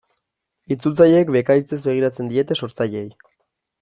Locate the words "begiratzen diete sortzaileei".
1.91-3.09